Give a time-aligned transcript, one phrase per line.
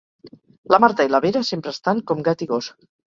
[0.73, 2.73] La Marta i la Vera sempre estan com gat i gos